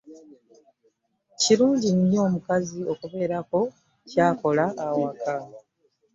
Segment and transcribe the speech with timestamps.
[1.41, 3.59] Kirungi nnyo omukazi abeeko
[4.09, 5.35] ky'akola awaka.